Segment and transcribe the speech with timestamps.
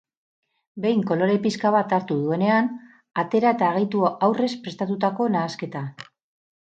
[0.85, 2.71] Behin kolore pixka bat hartu duenean,
[3.25, 5.85] atera eta gehitu aurrez prestatutako nahasketa.